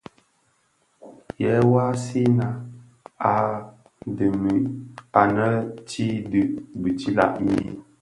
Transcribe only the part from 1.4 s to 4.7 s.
Yë vansina a dhemi